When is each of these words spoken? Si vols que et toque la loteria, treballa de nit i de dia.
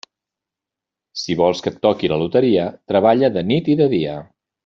Si 1.23 1.35
vols 1.41 1.61
que 1.65 1.73
et 1.73 1.77
toque 1.87 2.11
la 2.13 2.19
loteria, 2.23 2.65
treballa 2.93 3.31
de 3.37 3.45
nit 3.53 3.71
i 3.75 3.77
de 3.85 3.91
dia. 3.97 4.19